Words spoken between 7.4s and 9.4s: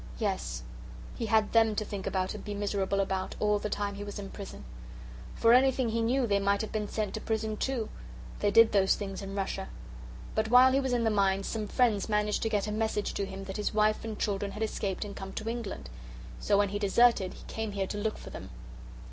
too. They did those things in